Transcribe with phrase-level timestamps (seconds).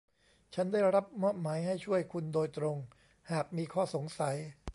[0.55, 2.77] ฉันได้รับมอบหมายให้ช่วยคุณโดยตรง
[3.31, 4.35] หากมีข้อสงสัย